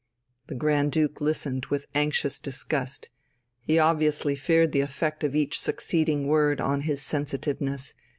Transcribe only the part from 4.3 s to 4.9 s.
feared the